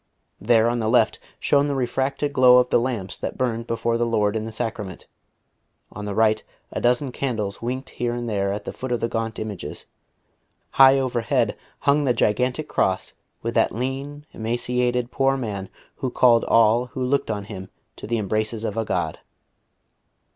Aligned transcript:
There 0.39 0.67
on 0.67 0.79
the 0.79 0.89
left 0.89 1.19
shone 1.39 1.67
the 1.67 1.75
refracted 1.75 2.33
glow 2.33 2.57
of 2.57 2.71
the 2.71 2.79
lamps 2.79 3.15
that 3.17 3.37
burned 3.37 3.67
before 3.67 3.99
the 3.99 4.05
Lord 4.07 4.35
in 4.35 4.45
the 4.45 4.51
Sacrament, 4.51 5.05
on 5.91 6.05
the 6.05 6.15
right 6.15 6.43
a 6.71 6.81
dozen 6.81 7.11
candles 7.11 7.61
winked 7.61 7.91
here 7.91 8.15
and 8.15 8.27
there 8.27 8.51
at 8.51 8.65
the 8.65 8.73
foot 8.73 8.91
of 8.91 8.99
the 8.99 9.07
gaunt 9.07 9.37
images, 9.37 9.85
high 10.71 10.97
overhead 10.97 11.55
hung 11.81 12.05
the 12.05 12.15
gigantic 12.15 12.67
cross 12.67 13.13
with 13.43 13.53
that 13.53 13.75
lean, 13.75 14.25
emaciated 14.33 15.11
Poor 15.11 15.37
Man 15.37 15.69
Who 15.97 16.09
called 16.09 16.45
all 16.45 16.87
who 16.87 17.03
looked 17.03 17.29
on 17.29 17.43
Him 17.43 17.69
to 17.97 18.07
the 18.07 18.17
embraces 18.17 18.63
of 18.65 18.77
a 18.77 18.83
God. 18.83 19.19